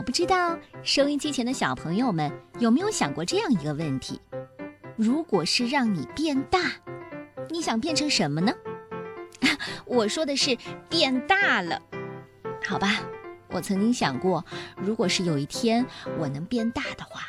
[0.00, 4.18] 我不知道收音机前的小朋友们有没有想过这样一个问题：
[4.96, 6.72] 如果是让你变大，
[7.50, 8.50] 你想变成什么呢？
[9.84, 10.56] 我说的是
[10.88, 11.82] 变大了，
[12.66, 13.02] 好吧？
[13.50, 14.42] 我曾经想过，
[14.74, 15.84] 如果是有一天
[16.18, 17.20] 我能变大的话，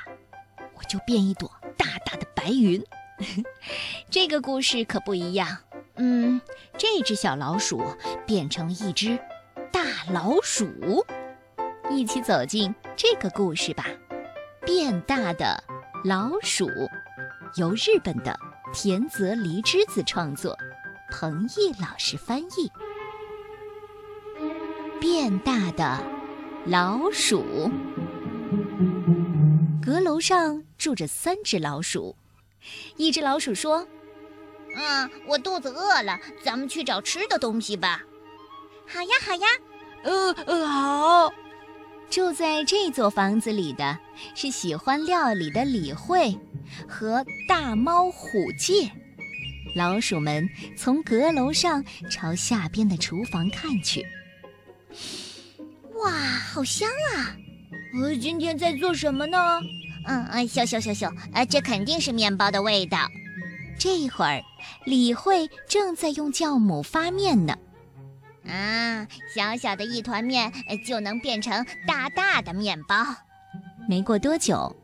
[0.73, 2.81] 我就变一朵大大的白云。
[4.09, 5.57] 这个故事可不一样。
[5.97, 6.39] 嗯，
[6.77, 7.83] 这只小老鼠
[8.25, 9.19] 变成了一只
[9.73, 9.81] 大
[10.13, 11.05] 老鼠。
[11.93, 13.85] 一起走进这个故事吧，
[14.65, 15.61] 《变大的
[16.05, 16.67] 老鼠》，
[17.57, 18.35] 由日本的
[18.73, 20.57] 田泽梨之子创作，
[21.11, 22.71] 彭毅老师翻译。
[24.99, 26.01] 变大的
[26.65, 27.69] 老鼠，
[29.83, 32.15] 阁楼上住着三只老鼠。
[32.95, 33.85] 一只老鼠说
[34.75, 38.01] ：“嗯，我肚子饿了，咱们去找吃的东西吧。
[38.87, 39.47] ”“好呀，好呀。
[40.03, 41.33] ”“呃呃，好。”
[42.11, 43.97] 住在这座房子里的
[44.35, 46.37] 是喜欢料理的李慧
[46.85, 48.91] 和大猫虎介。
[49.77, 54.05] 老鼠们从阁楼上朝下边的厨房看去。
[56.03, 57.33] 哇，好香啊！
[57.93, 59.61] 呃，今天在做什么呢？
[60.05, 63.07] 嗯嗯，咻咻咻咻，呃，这肯定是面包的味道。
[63.79, 64.43] 这会儿，
[64.83, 67.55] 李慧正在用酵母发面呢。
[68.47, 70.51] 啊，小小的一团面
[70.85, 72.95] 就能变成大大的面包。
[73.87, 74.75] 没过多久，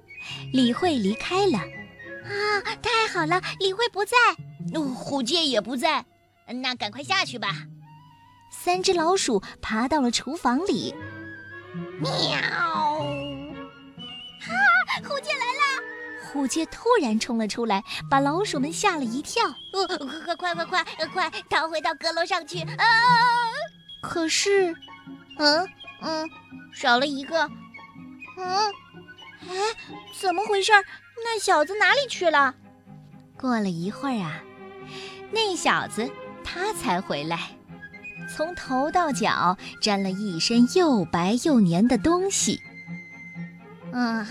[0.54, 1.58] 李慧离开了。
[1.58, 3.42] 啊，太好了！
[3.60, 4.18] 李慧不在，
[4.74, 6.06] 哦虎介也不在，
[6.48, 7.50] 那赶快下去吧。
[8.52, 10.94] 三只老鼠爬到了厨房里。
[12.00, 12.10] 喵！
[14.42, 14.58] 啊，
[15.04, 15.84] 虎介来了！
[16.32, 19.46] 虎介突然冲了出来，把老鼠们吓了一跳。
[19.74, 19.88] 呃，
[20.26, 22.60] 快快快快快，逃回到阁楼上去！
[22.60, 23.47] 啊！
[24.02, 24.76] 可是，
[25.38, 25.68] 嗯
[26.02, 26.30] 嗯，
[26.74, 27.50] 少了一个。
[28.38, 28.48] 嗯，
[29.50, 29.56] 哎，
[30.20, 30.72] 怎么回事？
[31.24, 32.54] 那小子哪里去了？
[33.40, 34.42] 过了一会儿啊，
[35.32, 36.10] 那小子
[36.44, 37.40] 他才回来，
[38.30, 42.62] 从头到脚沾了一身又白又黏的东西。
[43.92, 44.26] 嗯，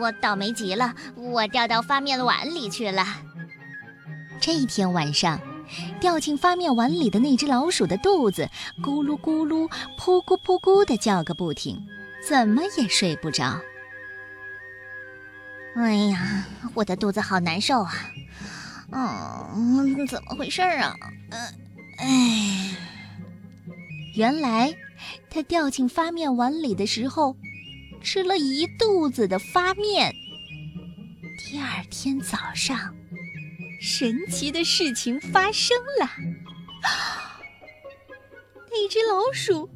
[0.00, 3.06] 我倒霉极了，我掉到发面碗里去了。
[4.40, 5.40] 这一天晚上，
[6.00, 8.48] 掉进发面碗里的那只老鼠的肚子
[8.82, 9.68] 咕噜咕噜、
[9.98, 11.80] 噗咕噗咕的叫个不停，
[12.26, 13.60] 怎么也睡不着。
[15.74, 16.44] 哎呀，
[16.74, 17.92] 我的肚子好难受啊！
[18.92, 20.94] 嗯，怎么回事啊？
[21.30, 21.54] 嗯，
[21.98, 22.76] 哎，
[24.14, 24.74] 原来
[25.28, 27.36] 他掉进发面碗里的时候。
[28.02, 30.14] 吃了一肚子的发面。
[31.38, 32.94] 第二天早上，
[33.80, 36.10] 神奇的事情发生了，
[38.70, 39.68] 那只老鼠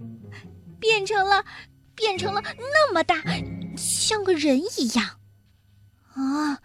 [0.78, 1.44] 变成了
[1.94, 3.22] 变成了那么大，
[3.76, 5.20] 像个人一样。
[6.14, 6.60] 啊，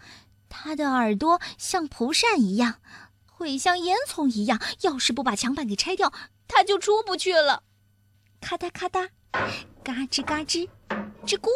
[0.48, 2.80] 它的耳朵像蒲扇一样，
[3.26, 4.60] 腿像烟囱一样。
[4.80, 6.12] 要是不把墙板给拆掉，
[6.48, 7.62] 它就出不去了。
[8.40, 9.08] 咔嗒咔嗒，
[9.84, 10.68] 嘎吱嘎吱。
[11.24, 11.48] 吱咕，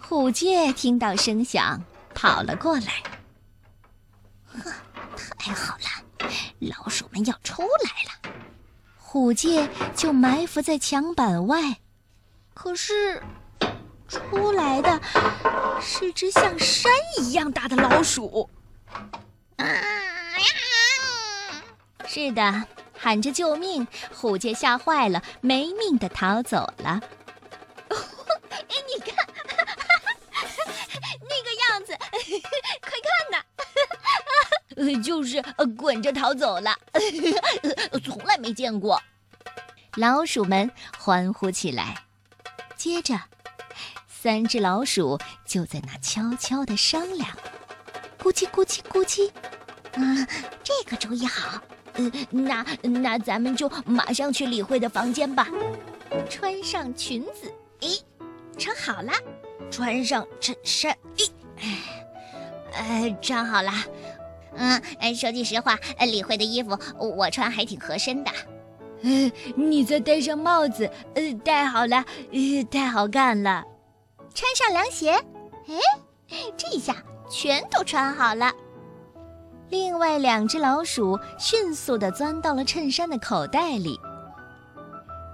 [0.00, 1.82] 虎介听到声响，
[2.14, 3.02] 跑了过来。
[4.62, 4.72] 呵，
[5.38, 6.28] 太好了，
[6.60, 8.34] 老鼠们要出来了。
[8.96, 11.78] 虎介就埋伏在墙板外，
[12.52, 13.22] 可是
[14.08, 15.00] 出来的
[15.80, 18.48] 是只像山一样大的老鼠。
[19.56, 20.44] 啊呀！
[22.06, 22.64] 是的，
[22.96, 27.00] 喊着救命，虎介吓坏了，没命的逃走了。
[34.76, 35.42] 呃就是
[35.76, 36.74] 滚着逃走了，
[38.04, 39.00] 从来没见过。
[39.96, 41.96] 老鼠们欢呼起来。
[42.76, 43.18] 接着，
[44.08, 47.28] 三只老鼠就在那悄悄地商量：
[48.20, 49.28] 咕叽咕叽咕叽，
[49.94, 50.26] 啊，
[50.62, 51.62] 这个主意好。
[51.94, 55.46] 呃，那那咱们就马上去李慧的房间吧。
[56.28, 58.00] 穿上裙子，咦，
[58.58, 59.12] 穿好了。
[59.70, 61.30] 穿上衬衫，咦，
[62.74, 63.72] 哎， 穿好了。
[64.56, 68.30] 嗯，哎，说句实话，李慧的衣服我穿还挺合身的。
[69.02, 73.64] 呃，你再戴上帽子，呃，戴好了，呃，太好看了。
[74.34, 75.12] 穿上凉鞋，
[76.30, 76.96] 哎，这下
[77.30, 78.50] 全都穿好了。
[79.70, 83.98] 另外两只老鼠迅速地钻到了衬衫的口袋里。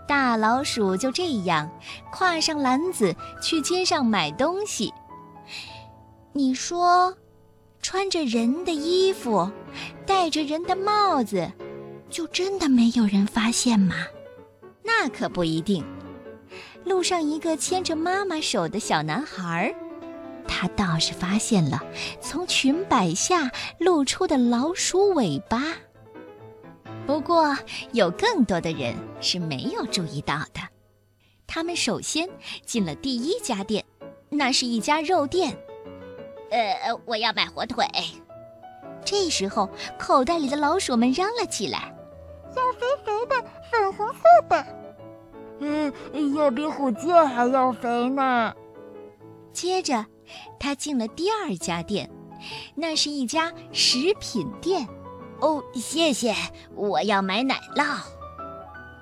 [0.07, 1.71] 大老鼠就这样
[2.13, 4.93] 挎上篮子去街上买东西。
[6.33, 7.15] 你说？
[7.83, 9.51] 穿着人的衣服，
[10.07, 11.51] 戴着人的帽子，
[12.09, 13.95] 就真的没有人发现吗？
[14.83, 15.85] 那可不一定。
[16.85, 19.75] 路上一个牵着妈妈手的小男孩，
[20.47, 21.83] 他倒是发现了
[22.21, 25.63] 从裙摆下露出的老鼠尾巴。
[27.07, 27.57] 不过，
[27.93, 30.61] 有更多的人是没有注意到的。
[31.47, 32.29] 他们首先
[32.65, 33.85] 进了第一家店，
[34.29, 35.57] 那是一家肉店。
[36.51, 37.87] 呃，我要买火腿。
[39.05, 39.69] 这时候，
[39.99, 41.95] 口袋里的老鼠们嚷了起来
[42.57, 44.67] ：“要肥肥的，粉红色的。”
[45.61, 45.93] 嗯，
[46.35, 48.55] 要比火箭还要肥呢。
[49.53, 50.07] 接着，
[50.59, 52.11] 他进了第二家店，
[52.75, 54.89] 那是一家食品店。
[55.41, 56.35] 哦，谢谢，
[56.75, 57.99] 我要买奶酪。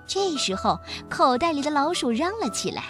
[0.06, 0.78] 这时候，
[1.10, 2.82] 口袋里的老鼠嚷了起来：“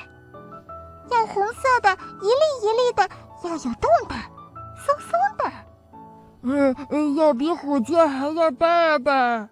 [1.11, 1.91] 要红色的，
[2.23, 3.09] 一粒一粒的，
[3.45, 4.15] 要有洞的，
[4.89, 5.53] 松松的。”
[6.91, 9.49] 嗯，要比火箭还要大的。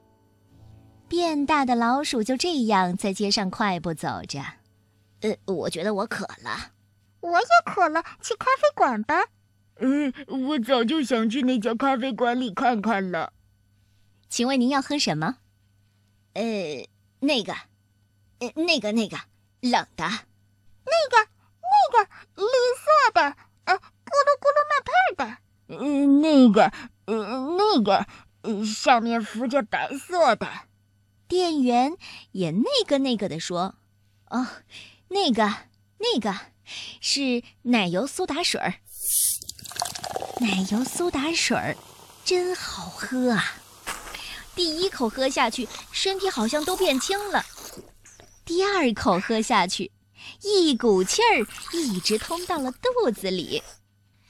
[1.08, 4.40] 变大的老鼠就这样在街上快步走着。
[5.20, 6.72] 呃，我觉得我渴了，
[7.20, 9.24] 我也渴了，去咖啡馆吧。
[9.78, 10.12] 嗯，
[10.48, 13.32] 我早就想去那家咖啡馆里看看了。
[14.28, 15.36] 请问您要喝什么？
[16.34, 16.42] 呃，
[17.20, 17.52] 那个，
[18.40, 19.16] 呃，那个，那个
[19.60, 20.04] 冷的，
[20.84, 21.28] 那个，
[21.62, 22.44] 那个绿
[22.76, 23.36] 色的，
[25.68, 26.72] 嗯，那个，
[27.06, 28.06] 嗯，那个，
[28.42, 30.48] 嗯，上面浮着白色的。
[31.28, 31.96] 店员
[32.30, 33.74] 也那个那个的说
[34.30, 34.46] ：“哦，
[35.08, 35.42] 那个
[35.98, 36.32] 那个
[37.00, 38.74] 是奶油苏打水儿，
[40.40, 41.76] 奶油苏打水儿
[42.24, 43.56] 真好喝啊！
[44.54, 47.42] 第一口喝下去，身体好像都变轻了；
[48.44, 49.90] 第二口喝下去，
[50.42, 53.64] 一股气儿一直通到了肚子里。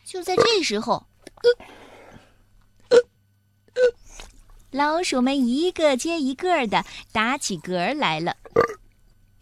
[0.02, 1.06] 就在这时候。”
[4.72, 8.36] 老鼠们一个接一个的打起嗝来了，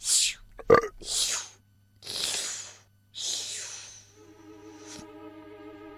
[0.01, 0.37] 咻
[1.03, 1.41] 咻
[3.13, 3.61] 咻！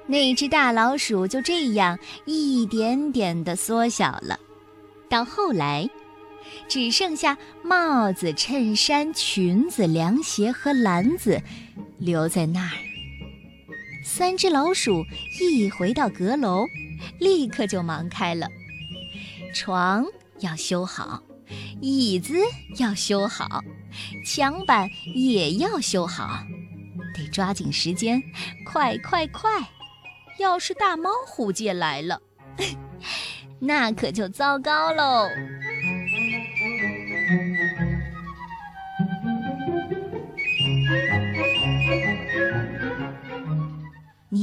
[0.06, 4.38] 那只大老鼠就这样一点点的缩小了，
[5.10, 5.90] 到后来，
[6.68, 11.42] 只剩下帽子、衬衫、裙子、凉鞋和篮子
[11.98, 12.85] 留在那儿。
[14.08, 15.04] 三只老鼠
[15.40, 16.64] 一回到阁楼，
[17.18, 18.48] 立刻就忙开了。
[19.52, 20.06] 床
[20.38, 21.24] 要修好，
[21.80, 22.34] 椅子
[22.78, 23.62] 要修好，
[24.24, 26.38] 墙板也要修好，
[27.14, 28.22] 得抓紧时间，
[28.64, 29.50] 快快快！
[30.38, 32.22] 要是大猫虎界来了，
[33.58, 35.28] 那可就糟糕喽。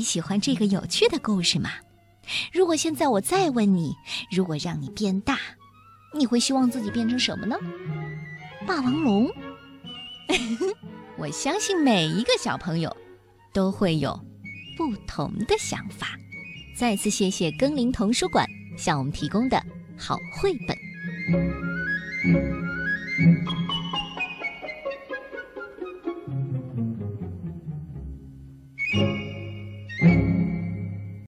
[0.03, 1.71] 喜欢这个有趣的故事吗？
[2.51, 3.94] 如果现在我再问你
[4.31, 5.38] 如果让你变大
[6.15, 7.55] 你会希望自己变成什么呢？
[8.65, 9.29] 霸王龙？
[11.17, 12.95] 我相信每一个小朋友
[13.53, 14.17] 都会有
[14.77, 16.07] 不同的想法。
[16.75, 18.47] 再次谢谢更林童书馆
[18.77, 19.61] 向我们提供的
[19.97, 20.77] 好绘本。